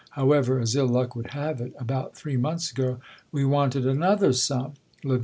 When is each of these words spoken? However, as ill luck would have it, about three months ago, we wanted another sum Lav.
However, 0.09 0.59
as 0.59 0.75
ill 0.75 0.87
luck 0.87 1.15
would 1.15 1.27
have 1.27 1.61
it, 1.61 1.75
about 1.77 2.15
three 2.17 2.35
months 2.35 2.71
ago, 2.71 2.97
we 3.31 3.45
wanted 3.45 3.85
another 3.85 4.33
sum 4.33 4.73
Lav. 5.03 5.19